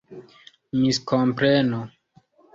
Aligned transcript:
miskompreno 0.79 1.79